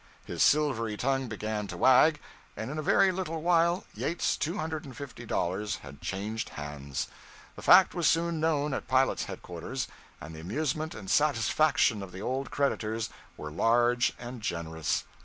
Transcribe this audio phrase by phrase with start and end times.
[0.25, 2.19] His silvery tongue began to wag,
[2.57, 7.07] and in a very little while Yates's two hundred and fifty dollars had changed hands.
[7.55, 9.87] The fact was soon known at pilot headquarters,
[10.19, 15.03] and the amusement and satisfaction of the old creditors were large and generous.